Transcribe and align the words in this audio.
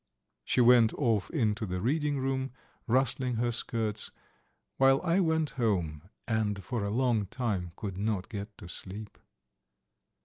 She 0.43 0.61
went 0.61 0.93
off 0.95 1.29
into 1.29 1.67
the 1.67 1.79
reading 1.79 2.17
room, 2.17 2.53
rustling 2.87 3.35
her 3.35 3.51
skirts, 3.51 4.09
while 4.77 4.99
I 5.03 5.19
went 5.19 5.51
home, 5.61 6.09
and 6.27 6.63
for 6.63 6.83
a 6.83 6.89
long 6.89 7.27
time 7.27 7.71
could 7.75 7.99
not 7.99 8.27
get 8.27 8.57
to 8.57 8.67
sleep. 8.67 9.19